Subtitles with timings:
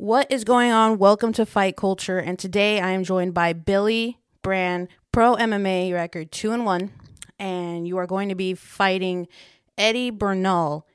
[0.00, 0.96] What is going on?
[0.96, 6.32] Welcome to Fight Culture, and today I am joined by Billy Brand, pro MMA record
[6.32, 6.90] two and one,
[7.38, 9.28] and you are going to be fighting
[9.76, 10.86] Eddie Bernal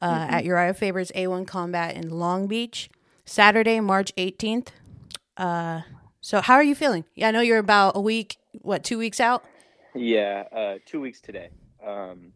[0.00, 0.34] uh, mm-hmm.
[0.34, 2.88] at Uriah Faber's A1 Combat in Long Beach,
[3.24, 4.68] Saturday, March 18th.
[5.36, 5.80] Uh,
[6.20, 7.04] so, how are you feeling?
[7.16, 9.44] Yeah, I know you're about a week, what, two weeks out?
[9.96, 11.48] Yeah, uh, two weeks today.
[11.84, 12.32] Um,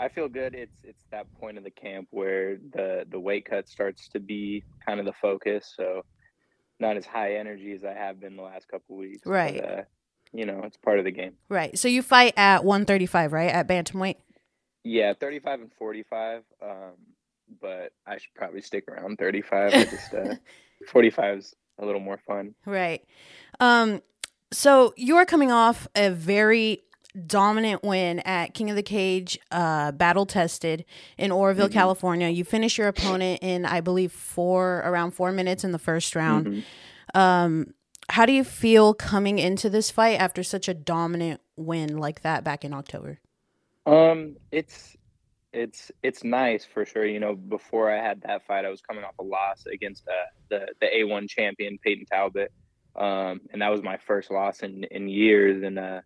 [0.00, 0.54] I feel good.
[0.54, 4.64] It's it's that point of the camp where the the weight cut starts to be
[4.84, 5.74] kind of the focus.
[5.76, 6.02] So
[6.80, 9.26] not as high energy as I have been the last couple weeks.
[9.26, 9.60] Right.
[9.60, 9.82] But, uh,
[10.32, 11.34] you know, it's part of the game.
[11.50, 11.78] Right.
[11.78, 13.50] So you fight at 135, right?
[13.50, 14.16] At bantamweight.
[14.82, 16.42] Yeah, 35 and 45.
[16.62, 16.70] Um,
[17.60, 19.74] but I should probably stick around 35.
[19.74, 20.34] I just uh,
[20.88, 22.54] 45 is a little more fun.
[22.64, 23.04] Right.
[23.60, 24.00] Um.
[24.52, 26.82] So you are coming off a very
[27.26, 30.84] dominant win at King of the Cage, uh, battle tested
[31.18, 31.72] in Oroville, mm-hmm.
[31.72, 32.28] California.
[32.28, 36.46] You finish your opponent in, I believe, four around four minutes in the first round.
[36.46, 37.18] Mm-hmm.
[37.18, 37.74] Um,
[38.08, 42.44] how do you feel coming into this fight after such a dominant win like that
[42.44, 43.20] back in October?
[43.86, 44.96] Um, it's
[45.52, 47.06] it's it's nice for sure.
[47.06, 50.12] You know, before I had that fight, I was coming off a loss against uh,
[50.48, 52.52] the the A1 champion Payton Talbot,
[52.96, 55.62] um, and that was my first loss in in years.
[55.62, 56.00] And uh,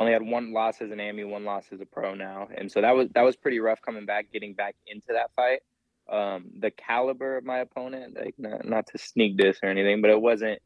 [0.00, 2.80] only had one loss as an AMI, one loss as a pro now, and so
[2.80, 5.60] that was that was pretty rough coming back, getting back into that fight.
[6.08, 10.10] Um, the caliber of my opponent, like not, not to sneak this or anything, but
[10.10, 10.60] it wasn't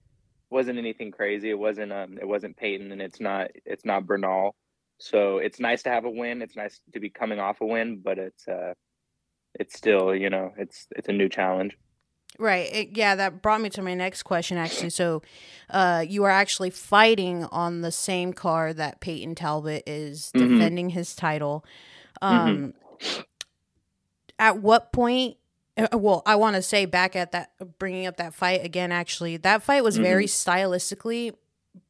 [0.50, 1.50] wasn't anything crazy.
[1.50, 4.54] It wasn't um it wasn't Payton, and it's not it's not Bernal.
[4.98, 6.42] So it's nice to have a win.
[6.42, 8.72] It's nice to be coming off a win, but it's uh
[9.54, 11.76] it's still you know it's it's a new challenge.
[12.38, 12.72] Right.
[12.72, 14.90] It, yeah, that brought me to my next question, actually.
[14.90, 15.22] So,
[15.70, 20.54] uh, you are actually fighting on the same car that Payton Talbot is mm-hmm.
[20.54, 21.64] defending his title.
[22.22, 23.20] Um, mm-hmm.
[24.38, 25.36] At what point?
[25.76, 28.92] Uh, well, I want to say back at that, bringing up that fight again.
[28.92, 30.04] Actually, that fight was mm-hmm.
[30.04, 31.34] very stylistically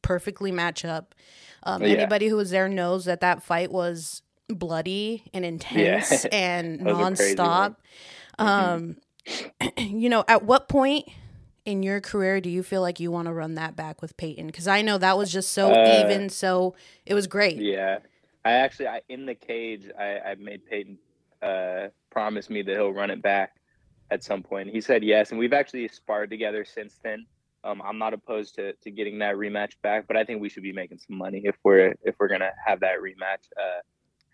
[0.01, 1.15] perfectly match up.
[1.63, 1.89] Um, yeah.
[1.89, 6.29] Anybody who was there knows that that fight was bloody and intense yeah.
[6.31, 7.75] and nonstop.
[8.39, 8.45] Mm-hmm.
[8.45, 8.97] Um,
[9.77, 11.07] you know, at what point
[11.65, 14.47] in your career do you feel like you want to run that back with Payton?
[14.47, 16.75] Because I know that was just so uh, even, so
[17.05, 17.57] it was great.
[17.57, 17.99] Yeah,
[18.45, 20.97] I actually, I in the cage, I, I made Payton
[21.41, 23.55] uh, promise me that he'll run it back
[24.11, 24.69] at some point.
[24.69, 27.25] He said yes, and we've actually sparred together since then.
[27.63, 30.63] Um, I'm not opposed to, to getting that rematch back, but I think we should
[30.63, 33.45] be making some money if we're if we're gonna have that rematch.
[33.57, 33.81] Uh,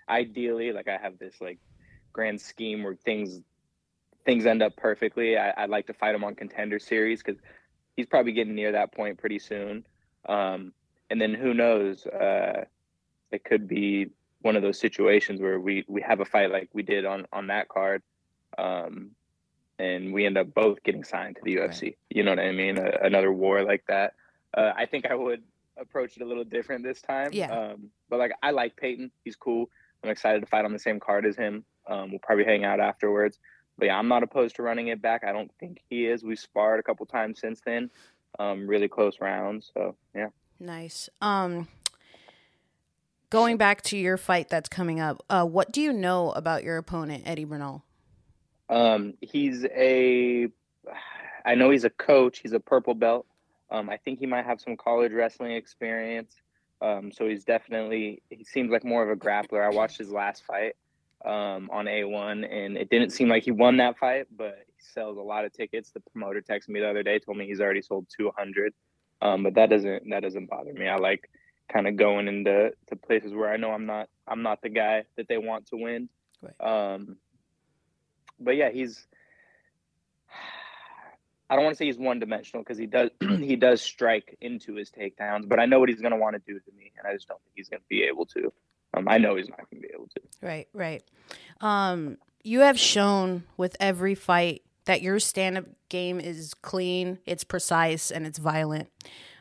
[0.09, 1.59] ideally, like I have this like
[2.13, 3.41] grand scheme where things
[4.25, 7.39] things end up perfectly, I, would like to fight him on contender series because
[7.95, 9.85] he's probably getting near that point pretty soon.
[10.27, 10.73] Um,
[11.09, 12.05] and then who knows?
[12.07, 12.65] Uh,
[13.31, 14.09] it could be
[14.41, 17.47] one of those situations where we we have a fight like we did on on
[17.47, 18.01] that card,
[18.57, 19.11] um,
[19.77, 21.83] and we end up both getting signed to the UFC.
[21.83, 21.97] Right.
[22.09, 22.79] You know what I mean?
[22.79, 24.13] A, another war like that.
[24.55, 25.43] Uh, I think I would
[25.77, 27.29] approach it a little different this time.
[27.33, 27.51] Yeah.
[27.51, 29.11] Um, but like I like Payton.
[29.23, 29.69] He's cool.
[30.03, 31.65] I'm excited to fight on the same card as him.
[31.87, 33.39] Um, we'll probably hang out afterwards
[33.77, 35.23] but yeah, I'm not opposed to running it back.
[35.23, 36.23] I don't think he is.
[36.23, 37.89] We've sparred a couple times since then,
[38.39, 39.71] um, really close rounds.
[39.73, 41.09] So yeah, nice.
[41.21, 41.67] Um,
[43.29, 46.77] going back to your fight that's coming up, uh, what do you know about your
[46.77, 47.83] opponent, Eddie Bernal?
[48.69, 50.47] Um, he's a,
[51.45, 52.39] I know he's a coach.
[52.39, 53.25] He's a purple belt.
[53.69, 56.35] Um, I think he might have some college wrestling experience.
[56.81, 59.65] Um, so he's definitely he seems like more of a grappler.
[59.65, 60.75] I watched his last fight
[61.25, 65.17] um, on A1, and it didn't seem like he won that fight, but he sells
[65.17, 65.91] a lot of tickets.
[65.91, 68.73] The promoter texted me the other day, told me he's already sold 200.
[69.21, 70.87] Um, but that doesn't that doesn't bother me.
[70.87, 71.29] I like
[71.71, 75.03] kind of going into to places where I know I'm not I'm not the guy
[75.17, 76.09] that they want to win.
[76.41, 76.93] Right.
[76.93, 77.17] Um,
[78.39, 79.07] but yeah, he's.
[81.47, 84.75] I don't want to say he's one dimensional because he does he does strike into
[84.75, 87.07] his takedowns, but I know what he's going to want to do to me, and
[87.07, 88.51] I just don't think he's going to be able to.
[88.95, 90.21] Um, I know he's not going to be able to.
[90.45, 91.03] Right, right.
[91.59, 98.11] Um, you have shown with every fight that your stand-up game is clean, it's precise,
[98.11, 98.89] and it's violent.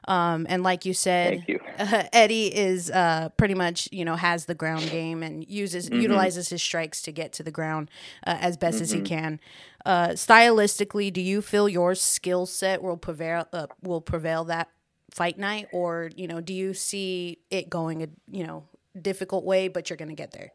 [0.08, 1.60] Um, and like you said, you.
[1.78, 6.00] Uh, Eddie is uh, pretty much you know has the ground game and uses mm-hmm.
[6.00, 7.90] utilizes his strikes to get to the ground
[8.26, 8.82] uh, as best mm-hmm.
[8.82, 9.06] as he mm-hmm.
[9.06, 9.40] can.
[9.86, 14.68] Uh, stylistically, do you feel your skill set will prevail uh, will prevail that
[15.10, 18.64] fight night, or you know, do you see it going a you know
[19.00, 20.52] difficult way, but you're going to get there?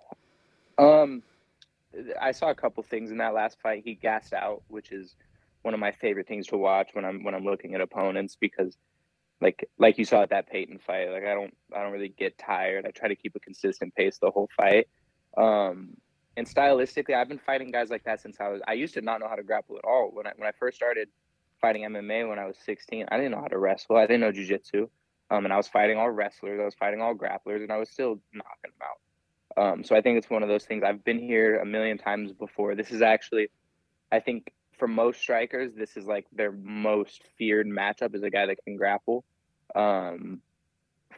[0.79, 1.23] Um,
[2.21, 3.83] I saw a couple things in that last fight.
[3.83, 5.15] He gassed out, which is
[5.61, 8.77] one of my favorite things to watch when I'm when I'm looking at opponents because
[9.41, 12.37] like like you saw at that Payton fight, like I don't I don't really get
[12.37, 12.85] tired.
[12.85, 14.87] I try to keep a consistent pace the whole fight.
[15.37, 15.97] Um,
[16.37, 19.19] and stylistically, I've been fighting guys like that since I was I used to not
[19.19, 21.09] know how to grapple at all when I when I first started
[21.59, 23.07] fighting MMA when I was 16.
[23.11, 23.97] I didn't know how to wrestle.
[23.97, 24.89] I didn't know jujitsu.
[25.31, 26.59] Um, and I was fighting all wrestlers.
[26.59, 28.97] I was fighting all grapplers, and I was still knocking them out.
[29.57, 30.83] Um, so I think it's one of those things.
[30.83, 32.75] I've been here a million times before.
[32.75, 33.49] This is actually,
[34.11, 38.45] I think, for most strikers, this is like their most feared matchup is a guy
[38.45, 39.25] that can grapple.
[39.75, 40.41] Um,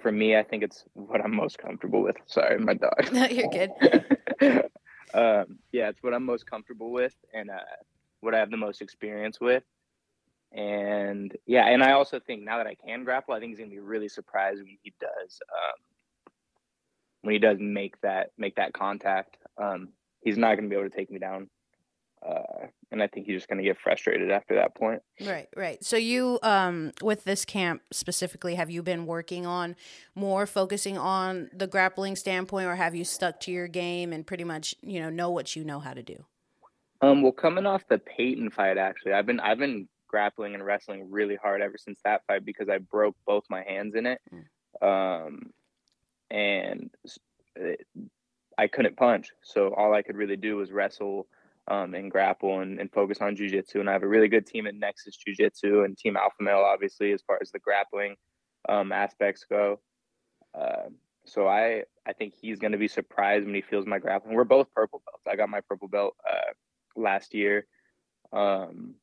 [0.01, 2.16] for me, I think it's what I'm most comfortable with.
[2.25, 2.92] Sorry, my dog.
[3.12, 3.72] No, you're good.
[5.13, 7.60] um, yeah, it's what I'm most comfortable with, and uh,
[8.22, 9.63] what I have the most experience with.
[10.54, 13.69] And yeah, and I also think now that I can grapple, I think he's gonna
[13.69, 15.80] be really surprised when he does um,
[17.21, 19.38] when he does make that make that contact.
[19.57, 19.89] Um,
[20.21, 21.50] he's not gonna be able to take me down
[22.23, 25.01] uh, and I think he's just going to get frustrated after that point.
[25.21, 25.83] Right, right.
[25.83, 29.75] So you, um, with this camp specifically, have you been working on
[30.13, 34.44] more focusing on the grappling standpoint, or have you stuck to your game and pretty
[34.44, 36.25] much, you know, know what you know how to do?
[37.01, 41.09] Um, well, coming off the Payton fight, actually, I've been I've been grappling and wrestling
[41.09, 45.25] really hard ever since that fight because I broke both my hands in it, mm.
[45.25, 45.51] um,
[46.31, 46.89] and
[47.56, 47.86] it,
[48.57, 51.28] I couldn't punch, so all I could really do was wrestle
[51.68, 53.75] um, and grapple and, and focus on jujitsu.
[53.75, 56.66] And I have a really good team at Nexus Jiu Jitsu and Team Alpha Male,
[56.66, 58.16] obviously, as far as the grappling
[58.68, 59.80] um, aspects go.
[60.57, 60.89] Uh,
[61.25, 64.36] so I I think he's going to be surprised when he feels my grappling.
[64.36, 65.24] We're both purple belts.
[65.27, 66.54] I got my purple belt uh,
[66.95, 67.68] last year.
[68.34, 68.95] Um,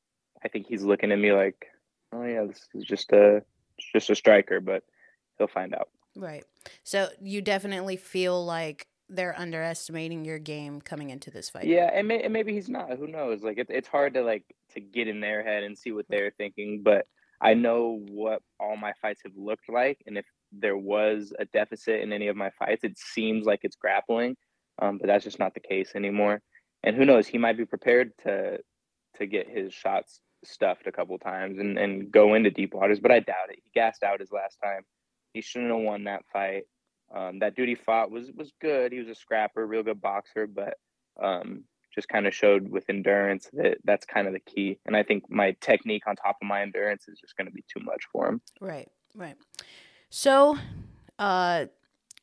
[0.42, 1.66] I think he's looking at me like,
[2.12, 3.42] oh yeah, this is just a
[3.92, 4.82] just a striker, but
[5.38, 5.88] he'll find out.
[6.18, 6.44] Right.
[6.82, 11.64] So you definitely feel like they're underestimating your game coming into this fight.
[11.64, 12.98] Yeah, and, may, and maybe he's not.
[12.98, 13.42] Who knows?
[13.42, 14.44] Like it, it's hard to like
[14.74, 16.82] to get in their head and see what they're thinking.
[16.82, 17.06] But
[17.40, 22.00] I know what all my fights have looked like, and if there was a deficit
[22.00, 24.36] in any of my fights, it seems like it's grappling.
[24.80, 26.40] Um, but that's just not the case anymore.
[26.82, 27.26] And who knows?
[27.26, 28.58] He might be prepared to
[29.16, 33.00] to get his shots stuffed a couple times and and go into deep waters.
[33.00, 33.60] But I doubt it.
[33.64, 34.82] He gassed out his last time.
[35.32, 36.64] He shouldn't have won that fight.
[37.14, 38.92] Um, that dude he fought was was good.
[38.92, 40.74] He was a scrapper, real good boxer, but
[41.22, 41.64] um,
[41.94, 44.78] just kind of showed with endurance that that's kind of the key.
[44.86, 47.64] And I think my technique on top of my endurance is just going to be
[47.72, 48.40] too much for him.
[48.60, 49.36] Right, right.
[50.10, 50.58] So,
[51.18, 51.66] uh,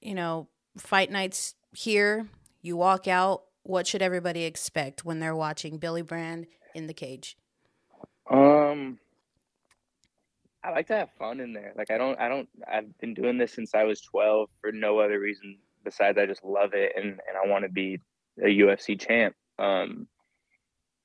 [0.01, 0.47] you know,
[0.77, 2.27] fight nights here.
[2.61, 3.43] You walk out.
[3.63, 7.35] What should everybody expect when they're watching Billy Brand in the cage?
[8.29, 8.99] Um,
[10.65, 11.73] I like to have fun in there.
[11.77, 14.99] Like I don't I don't I've been doing this since I was 12 for no
[14.99, 17.99] other reason besides I just love it and and I want to be
[18.43, 19.35] a UFC champ.
[19.59, 20.07] Um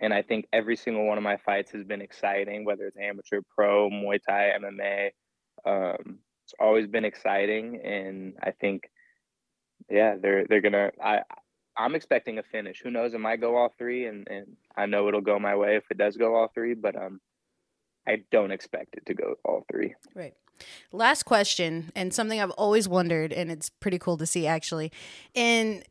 [0.01, 3.43] and I think every single one of my fights has been exciting, whether it's amateur,
[3.55, 5.11] pro, Muay Thai, MMA.
[5.67, 8.91] Um, it's always been exciting, and I think,
[9.91, 10.91] yeah, they're they're gonna.
[11.05, 11.21] I
[11.77, 12.81] I'm expecting a finish.
[12.83, 13.13] Who knows?
[13.13, 15.99] It might go all three, and and I know it'll go my way if it
[15.99, 16.73] does go all three.
[16.73, 17.21] But um,
[18.07, 19.95] I don't expect it to go all three.
[20.15, 20.35] Right.
[20.93, 24.93] Last question, and something I've always wondered, and it's pretty cool to see actually.
[25.35, 25.83] In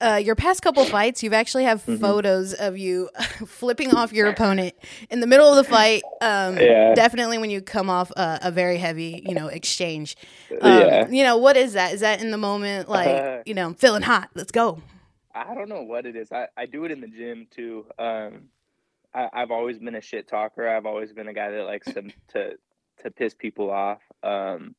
[0.00, 1.96] uh, your past couple fights, you've actually have mm-hmm.
[1.96, 3.08] photos of you
[3.46, 4.74] flipping off your opponent
[5.10, 6.02] in the middle of the fight.
[6.20, 6.94] Um, yeah.
[6.94, 10.16] Definitely when you come off a, a very heavy, you know, exchange.
[10.60, 11.08] Um, yeah.
[11.08, 11.94] You know, what is that?
[11.94, 14.30] Is that in the moment, like, uh, you know, I'm feeling hot.
[14.34, 14.82] Let's go.
[15.34, 16.30] I don't know what it is.
[16.30, 17.86] I, I do it in the gym too.
[17.98, 18.48] Um,
[19.14, 20.68] I, have always been a shit talker.
[20.68, 22.02] I've always been a guy that likes to
[22.32, 22.50] to,
[23.02, 24.00] to piss people off.
[24.22, 24.74] Um,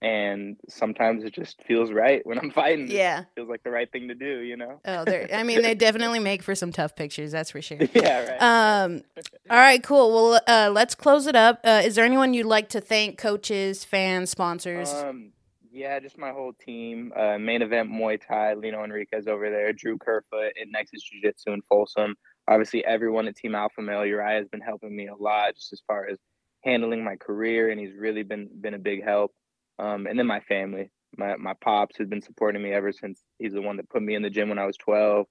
[0.00, 2.88] and sometimes it just feels right when I'm fighting.
[2.88, 4.40] Yeah, it feels like the right thing to do.
[4.40, 4.80] You know.
[4.84, 7.32] Oh, they I mean, they definitely make for some tough pictures.
[7.32, 7.78] That's for sure.
[7.94, 8.38] Yeah.
[8.38, 8.84] Right.
[8.84, 9.02] Um.
[9.50, 9.82] all right.
[9.82, 10.12] Cool.
[10.12, 11.60] Well, uh, let's close it up.
[11.64, 13.18] Uh, is there anyone you'd like to thank?
[13.18, 14.92] Coaches, fans, sponsors.
[14.92, 15.32] Um.
[15.70, 17.12] Yeah, just my whole team.
[17.14, 21.52] Uh, main event Muay Thai, Lino Enriquez over there, Drew Kerfoot at Nexus Jiu Jitsu
[21.52, 22.16] in Folsom
[22.48, 25.82] obviously everyone at Team Alpha Male, Uriah has been helping me a lot just as
[25.86, 26.18] far as
[26.64, 29.32] handling my career, and he's really been been a big help.
[29.78, 33.52] Um, and then my family, my my pops has been supporting me ever since he's
[33.52, 35.26] the one that put me in the gym when I was twelve.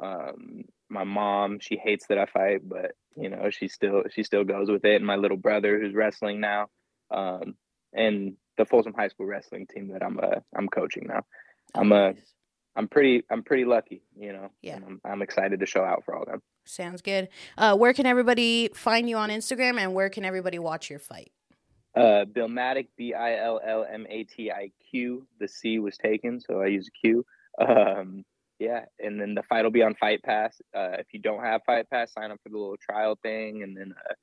[0.00, 4.44] Um, my mom, she hates that I fight, but you know she still she still
[4.44, 4.96] goes with it.
[4.96, 6.68] And my little brother, who's wrestling now,
[7.10, 7.54] um,
[7.92, 11.22] and the Folsom High School wrestling team that I'm uh, I'm coaching now.
[11.74, 12.14] I'm a
[12.76, 14.50] I'm pretty I'm pretty lucky, you know.
[14.62, 14.76] Yeah.
[14.76, 16.42] I'm, I'm, excited to show out for all of them.
[16.64, 17.28] Sounds good.
[17.58, 21.30] Uh, where can everybody find you on Instagram and where can everybody watch your fight?
[21.94, 25.26] Uh, Billmatiq, B I L L M A T I Q.
[25.38, 27.24] The C was taken, so I use Q.
[27.58, 28.24] Um,
[28.58, 30.60] yeah, and then the fight will be on Fight Pass.
[30.74, 33.76] Uh, if you don't have Fight Pass, sign up for the little trial thing, and
[33.76, 34.14] then uh,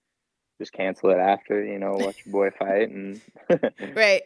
[0.59, 1.63] just cancel it after.
[1.63, 3.21] You know, watch your boy fight and
[3.95, 4.23] right.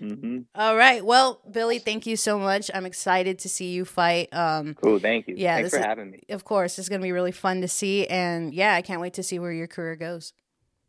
[0.00, 0.38] Mm-hmm.
[0.54, 1.04] All right.
[1.04, 2.70] Well, Billy, thank you so much.
[2.74, 4.32] I'm excited to see you fight.
[4.32, 4.98] Um, Cool.
[4.98, 5.34] Thank you.
[5.36, 6.22] Yeah, Thanks for is- having me.
[6.30, 8.06] of course, it's going to be really fun to see.
[8.06, 10.32] And yeah, I can't wait to see where your career goes.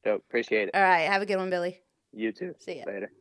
[0.03, 0.23] Dope.
[0.27, 0.75] Appreciate it.
[0.75, 1.01] All right.
[1.09, 1.79] Have a good one, Billy.
[2.13, 2.55] You too.
[2.59, 2.83] See ya.
[2.87, 3.11] Later.